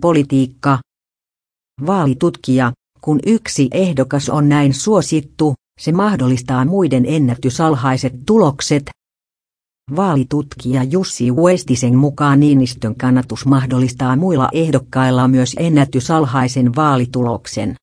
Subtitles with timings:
[0.00, 0.78] Politiikka.
[1.86, 8.90] Vaalitutkija, kun yksi ehdokas on näin suosittu, se mahdollistaa muiden ennätysalhaiset tulokset.
[9.96, 17.74] Vaalitutkija Jussi Westisen mukaan Niinistön kannatus mahdollistaa muilla ehdokkailla myös ennätysalhaisen vaalituloksen.